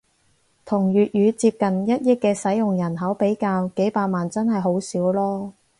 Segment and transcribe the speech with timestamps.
[0.65, 5.51] 同粵語接近一億嘅使用人口比較，幾百萬真係好少囉